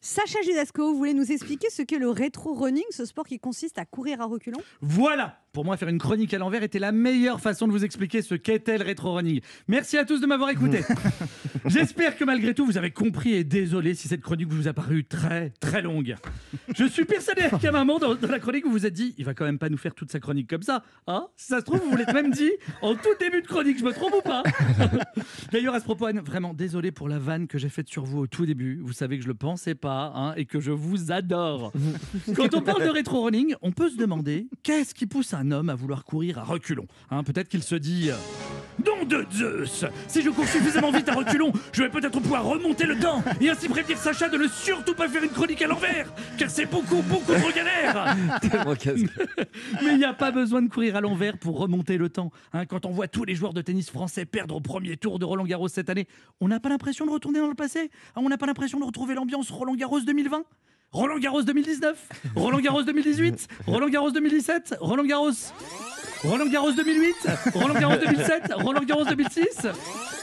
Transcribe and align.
Sacha 0.00 0.38
Judasco, 0.44 0.92
vous 0.92 0.96
voulez 0.96 1.12
nous 1.12 1.32
expliquer 1.32 1.70
ce 1.70 1.82
qu'est 1.82 1.98
le 1.98 2.08
rétro 2.08 2.54
running, 2.54 2.84
ce 2.90 3.04
sport 3.04 3.26
qui 3.26 3.40
consiste 3.40 3.78
à 3.78 3.84
courir 3.84 4.20
à 4.20 4.26
reculons? 4.26 4.60
Voilà 4.80 5.40
Pour 5.52 5.64
moi, 5.64 5.76
faire 5.76 5.88
une 5.88 5.98
chronique 5.98 6.32
à 6.32 6.38
l'envers 6.38 6.62
était 6.62 6.78
la 6.78 6.92
meilleure 6.92 7.40
façon 7.40 7.66
de 7.66 7.72
vous 7.72 7.84
expliquer 7.84 8.22
ce 8.22 8.36
qu'était 8.36 8.78
le 8.78 8.84
rétro 8.84 9.14
running. 9.14 9.40
Merci 9.66 9.98
à 9.98 10.04
tous 10.04 10.20
de 10.20 10.26
m'avoir 10.26 10.50
écouté. 10.50 10.82
J'espère 11.66 12.16
que 12.16 12.22
malgré 12.22 12.54
tout, 12.54 12.64
vous 12.64 12.78
avez 12.78 12.92
compris 12.92 13.34
et 13.34 13.42
désolé 13.42 13.94
si 13.94 14.06
cette 14.06 14.20
chronique 14.20 14.46
vous 14.48 14.68
a 14.68 14.72
paru 14.72 15.04
très 15.04 15.50
très 15.58 15.82
longue. 15.82 16.14
Je 16.76 16.84
suis 16.84 17.04
persuadé 17.04 17.42
qu'à 17.60 17.70
un 17.70 17.72
moment 17.72 17.98
dans, 17.98 18.14
dans 18.14 18.28
la 18.28 18.38
chronique, 18.38 18.66
vous 18.66 18.70
vous 18.70 18.86
êtes 18.86 18.94
dit, 18.94 19.16
il 19.18 19.24
va 19.24 19.34
quand 19.34 19.46
même 19.46 19.58
pas 19.58 19.68
nous 19.68 19.78
faire 19.78 19.96
toute 19.96 20.12
sa 20.12 20.20
chronique 20.20 20.48
comme 20.48 20.62
ça. 20.62 20.84
Hein? 21.08 21.26
Si 21.36 21.48
ça 21.48 21.58
se 21.58 21.64
trouve, 21.64 21.80
vous 21.80 21.90
vous 21.90 21.96
l'êtes 21.96 22.14
même 22.14 22.30
dit 22.30 22.52
en 22.82 22.94
tout 22.94 23.16
début 23.18 23.42
de 23.42 23.48
chronique, 23.48 23.80
je 23.80 23.84
me 23.84 23.92
trompe 23.92 24.14
ou 24.16 24.22
pas? 24.22 24.44
D'ailleurs, 25.52 25.74
à 25.74 25.80
ce 25.80 25.84
propos, 25.84 26.06
Anne, 26.06 26.20
vraiment 26.20 26.54
désolé 26.54 26.92
pour 26.92 27.08
la 27.08 27.18
vanne 27.18 27.48
que 27.48 27.58
j'ai 27.58 27.68
faite 27.68 27.88
sur 27.88 28.04
vous 28.04 28.20
au 28.20 28.26
tout 28.28 28.46
début. 28.46 28.80
Vous 28.80 28.92
savez 28.92 29.16
que 29.16 29.24
je 29.24 29.28
le 29.28 29.34
pensais 29.34 29.74
pas 29.74 29.87
hein, 29.92 30.34
et 30.36 30.44
que 30.44 30.60
je 30.60 30.70
vous 30.72 31.12
adore. 31.12 31.72
Quand 32.36 32.54
on 32.54 32.60
parle 32.60 32.84
de 32.84 32.90
rétro 32.90 33.22
running, 33.24 33.54
on 33.62 33.72
peut 33.72 33.90
se 33.90 33.96
demander 33.96 34.48
qu'est-ce 34.62 34.94
qui 34.94 35.06
pousse 35.06 35.34
un 35.34 35.50
homme 35.50 35.68
à 35.70 35.74
vouloir 35.74 36.04
courir 36.04 36.38
à 36.38 36.44
reculons. 36.44 36.86
Hein, 37.10 37.22
Peut-être 37.24 37.48
qu'il 37.48 37.62
se 37.62 37.74
dit. 37.74 38.10
euh, 38.10 38.14
Nom 38.84 39.04
de 39.04 39.26
Zeus 39.32 39.84
Si 40.06 40.22
je 40.22 40.30
cours 40.30 40.46
suffisamment 40.46 40.90
vite 40.90 41.08
à 41.08 41.14
reculons, 41.14 41.52
je 41.72 41.82
vais 41.82 41.88
peut-être 41.88 42.20
pouvoir 42.20 42.44
remonter 42.44 42.84
le 42.86 42.98
temps 42.98 43.22
et 43.40 43.50
ainsi 43.50 43.68
prévenir 43.68 43.98
Sacha 43.98 44.28
de 44.28 44.38
ne 44.38 44.46
surtout 44.48 44.94
pas 44.94 45.08
faire 45.08 45.22
une 45.22 45.30
chronique 45.30 45.60
à 45.62 45.66
l'envers, 45.66 46.12
car 46.38 46.48
c'est 46.50 46.66
beaucoup, 46.66 47.02
beaucoup 47.02 47.32
trop 47.32 47.50
galère 47.50 48.16
Mais 49.82 49.92
il 49.92 49.98
n'y 49.98 50.04
a 50.04 50.12
pas 50.14 50.30
besoin 50.30 50.62
de 50.62 50.68
courir 50.68 50.96
à 50.96 51.00
l'envers 51.00 51.38
pour 51.38 51.58
remonter 51.58 51.98
le 51.98 52.08
temps. 52.08 52.30
hein. 52.52 52.66
quand 52.66 52.86
on 52.86 52.90
voit 52.90 53.08
tous 53.08 53.24
les 53.24 53.34
joueurs 53.34 53.52
de 53.52 53.62
tennis 53.62 53.90
français 53.90 54.24
perdre 54.24 54.56
au 54.56 54.60
premier 54.60 54.96
tour 54.96 55.18
de 55.18 55.24
Roland 55.24 55.44
Garros 55.44 55.68
cette 55.68 55.90
année, 55.90 56.06
on 56.40 56.48
n'a 56.48 56.60
pas 56.60 56.68
l'impression 56.68 57.04
de 57.06 57.10
retourner 57.10 57.40
dans 57.40 57.48
le 57.48 57.54
passé 57.54 57.90
Ah, 58.14 58.20
On 58.22 58.28
n'a 58.28 58.38
pas 58.38 58.46
l'impression 58.46 58.78
de 58.78 58.84
retrouver 58.84 59.14
l'ambiance 59.14 59.50
Roland 59.50 59.74
Garros 59.74 60.00
2020 60.00 60.42
Roland 60.92 61.18
Garros 61.18 61.42
2019 61.42 62.08
Roland 62.34 62.60
Garros 62.60 62.82
2018 62.82 63.48
Roland 63.66 63.88
Garros 63.88 64.10
2017 64.10 64.76
Roland 64.80 65.04
Garros 65.04 65.30
Roland 66.24 66.50
Garros 66.50 66.74
2008 66.74 67.54
Roland 67.54 67.78
Garros 67.80 67.98
2007 68.00 68.52
Roland 68.64 68.86
Garros 68.86 69.06
2006 69.06 69.68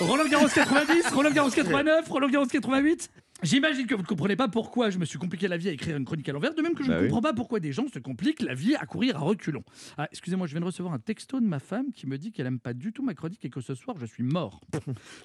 Roland 0.00 0.28
Garros 0.28 0.52
90 0.54 1.10
Roland 1.14 1.34
Garros 1.34 1.52
89 1.52 2.08
Roland 2.10 2.30
Garros 2.32 2.48
88 2.48 3.10
J'imagine 3.42 3.86
que 3.86 3.94
vous 3.94 4.00
ne 4.02 4.06
comprenez 4.06 4.34
pas 4.34 4.48
pourquoi 4.48 4.88
je 4.88 4.98
me 4.98 5.04
suis 5.04 5.18
compliqué 5.18 5.46
la 5.46 5.58
vie 5.58 5.68
à 5.68 5.72
écrire 5.72 5.96
une 5.96 6.04
chronique 6.06 6.28
à 6.28 6.32
l'envers, 6.32 6.54
de 6.54 6.62
même 6.62 6.74
que 6.74 6.82
je 6.82 6.88
Bah 6.88 6.96
ne 6.96 7.00
oui. 7.02 7.08
comprends 7.08 7.20
pas 7.20 7.34
pourquoi 7.34 7.60
des 7.60 7.70
gens 7.70 7.86
se 7.92 7.98
compliquent 7.98 8.40
la 8.40 8.54
vie 8.54 8.74
à 8.76 8.86
courir 8.86 9.16
à 9.16 9.20
reculons. 9.20 9.62
Ah, 9.98 10.08
excusez-moi, 10.10 10.46
je 10.46 10.52
viens 10.52 10.60
de 10.60 10.66
recevoir 10.66 10.94
un 10.94 10.98
texto 10.98 11.38
de 11.38 11.44
ma 11.46 11.58
femme 11.58 11.92
qui 11.94 12.06
me 12.06 12.16
dit 12.16 12.32
qu'elle 12.32 12.46
aime 12.46 12.58
pas 12.58 12.72
du 12.72 12.92
tout 12.92 13.02
ma 13.02 13.12
chronique 13.14 13.44
et 13.44 13.50
que 13.50 13.60
ce 13.60 13.74
soir 13.74 13.96
je 14.00 14.06
suis 14.06 14.22
mort. 14.22 14.60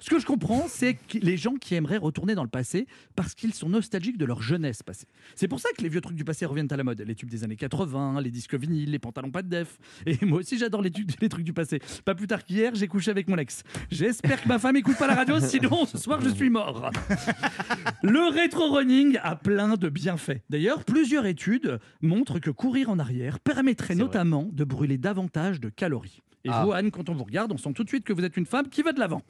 Ce 0.00 0.10
que 0.10 0.18
je 0.18 0.26
comprends, 0.26 0.66
c'est 0.68 0.94
que 0.94 1.18
les 1.18 1.36
gens 1.38 1.54
qui 1.54 1.74
aimeraient 1.74 1.96
retourner 1.96 2.34
dans 2.34 2.42
le 2.44 2.50
passé 2.50 2.86
parce 3.16 3.34
qu'ils 3.34 3.54
sont 3.54 3.70
nostalgiques 3.70 4.18
de 4.18 4.26
leur 4.26 4.42
jeunesse 4.42 4.82
passée. 4.82 5.06
C'est 5.34 5.48
pour 5.48 5.60
ça 5.60 5.70
que 5.76 5.82
les 5.82 5.88
vieux 5.88 6.02
trucs 6.02 6.16
du 6.16 6.24
passé 6.24 6.44
reviennent 6.44 6.68
à 6.70 6.76
la 6.76 6.84
mode. 6.84 7.00
Les 7.00 7.14
tubes 7.14 7.30
des 7.30 7.44
années 7.44 7.56
80, 7.56 8.20
les 8.20 8.30
disques 8.30 8.54
vinyles, 8.54 8.90
les 8.90 8.98
pantalons 8.98 9.30
pas 9.30 9.42
de 9.42 9.48
def. 9.48 9.78
Et 10.06 10.18
moi 10.26 10.40
aussi 10.40 10.58
j'adore 10.58 10.82
les 10.82 10.90
trucs 10.90 11.44
du 11.44 11.52
passé. 11.54 11.80
Pas 12.04 12.14
plus 12.14 12.26
tard 12.26 12.44
qu'hier, 12.44 12.74
j'ai 12.74 12.88
couché 12.88 13.10
avec 13.10 13.26
mon 13.28 13.38
ex. 13.38 13.62
J'espère 13.90 14.42
que 14.42 14.48
ma 14.48 14.58
femme 14.58 14.76
écoute 14.76 14.98
pas 14.98 15.06
la 15.06 15.14
radio, 15.14 15.40
sinon 15.40 15.86
ce 15.86 15.96
soir 15.96 16.20
je 16.20 16.28
suis 16.28 16.50
mort. 16.50 16.90
Le 18.02 18.28
rétro-running 18.32 19.18
a 19.22 19.36
plein 19.36 19.76
de 19.76 19.88
bienfaits. 19.88 20.40
D'ailleurs, 20.50 20.84
plusieurs 20.84 21.24
études 21.24 21.78
montrent 22.00 22.40
que 22.40 22.50
courir 22.50 22.90
en 22.90 22.98
arrière 22.98 23.38
permettrait 23.38 23.94
notamment 23.94 24.48
de 24.52 24.64
brûler 24.64 24.98
davantage 24.98 25.60
de 25.60 25.68
calories. 25.68 26.20
Et 26.44 26.48
Ah. 26.50 26.64
vous, 26.64 26.72
Anne, 26.72 26.90
quand 26.90 27.08
on 27.08 27.14
vous 27.14 27.22
regarde, 27.22 27.52
on 27.52 27.56
sent 27.58 27.72
tout 27.74 27.84
de 27.84 27.88
suite 27.88 28.02
que 28.04 28.12
vous 28.12 28.24
êtes 28.24 28.36
une 28.36 28.46
femme 28.46 28.68
qui 28.68 28.82
va 28.82 28.92
de 28.92 28.98
l'avant. 28.98 29.22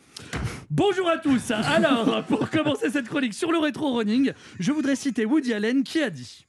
Bonjour 0.71 1.07
à 1.11 1.19
tous. 1.19 1.51
Alors, 1.51 2.25
pour 2.29 2.49
commencer 2.49 2.89
cette 2.89 3.09
chronique 3.09 3.35
sur 3.35 3.53
le 3.53 3.59
rétro-running, 3.59 4.33
je 4.59 4.73
voudrais 4.73 4.97
citer 4.97 5.27
Woody 5.27 5.53
Allen 5.53 5.83
qui 5.83 6.01
a 6.03 6.09
dit 6.09 6.47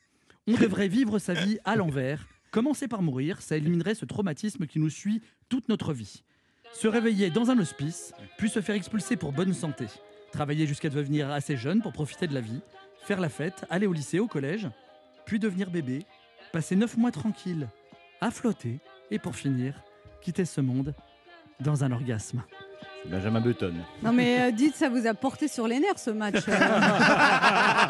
On 0.48 0.54
devrait 0.54 0.88
vivre 0.88 1.20
sa 1.20 1.34
vie 1.34 1.58
à 1.66 1.76
l'envers. 1.76 2.26
Commencer 2.52 2.88
par 2.88 3.02
mourir, 3.02 3.42
ça 3.42 3.58
éliminerait 3.58 3.96
ce 3.96 4.06
traumatisme 4.06 4.66
qui 4.66 4.80
nous 4.80 4.90
suit 4.90 5.22
toute 5.50 5.68
notre 5.68 5.92
vie. 5.92 6.24
Se 6.72 6.88
réveiller 6.88 7.30
dans 7.32 7.52
un 7.52 7.60
hospice, 7.60 8.14
puis 8.38 8.48
se 8.50 8.62
faire 8.62 8.76
expulser 8.76 9.18
pour 9.18 9.34
bonne 9.34 9.54
santé. 9.54 9.86
Travailler 10.34 10.68
jusqu'à 10.68 10.90
devenir 10.90 11.32
assez 11.32 11.56
jeune 11.56 11.82
pour 11.82 11.94
profiter 11.94 12.28
de 12.28 12.34
la 12.34 12.42
vie. 12.42 12.60
Faire 13.06 13.22
la 13.22 13.30
fête, 13.30 13.66
aller 13.70 13.86
au 13.88 13.94
lycée, 13.94 14.20
au 14.20 14.28
collège, 14.28 14.68
puis 15.26 15.40
devenir 15.40 15.70
bébé. 15.70 16.06
Passer 16.52 16.76
neuf 16.76 16.98
mois 16.98 17.12
tranquille, 17.12 17.68
à 18.22 18.32
flotter, 18.32 18.80
et 19.12 19.20
pour 19.20 19.36
finir, 19.36 19.76
quitter 20.22 20.46
ce 20.46 20.62
monde 20.62 20.94
dans 21.60 21.84
un 21.84 21.92
orgasme. 21.92 22.44
Benjamin 23.06 23.42
Button. 23.42 23.74
Non 24.02 24.14
mais 24.14 24.42
euh, 24.42 24.52
dites, 24.52 24.76
ça 24.76 24.88
vous 24.90 25.06
a 25.08 25.14
porté 25.14 25.48
sur 25.50 25.68
les 25.68 25.80
nerfs 25.80 26.00
ce 26.00 26.10
match. 26.12 26.36
euh. 26.48 26.52